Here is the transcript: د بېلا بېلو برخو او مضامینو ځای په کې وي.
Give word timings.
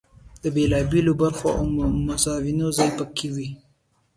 د 0.41 0.43
بېلا 0.55 0.79
بېلو 0.91 1.13
برخو 1.21 1.47
او 1.57 1.63
مضامینو 2.09 2.67
ځای 2.77 2.89
په 2.97 3.05
کې 3.15 3.27
وي. 3.35 3.49